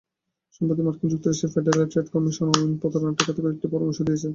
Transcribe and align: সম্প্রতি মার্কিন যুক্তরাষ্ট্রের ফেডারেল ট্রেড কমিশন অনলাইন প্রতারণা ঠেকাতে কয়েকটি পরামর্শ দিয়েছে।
সম্প্রতি 0.55 0.81
মার্কিন 0.85 1.07
যুক্তরাষ্ট্রের 1.11 1.53
ফেডারেল 1.55 1.85
ট্রেড 1.91 2.07
কমিশন 2.13 2.45
অনলাইন 2.49 2.73
প্রতারণা 2.81 3.13
ঠেকাতে 3.17 3.39
কয়েকটি 3.43 3.67
পরামর্শ 3.73 3.99
দিয়েছে। 4.07 4.27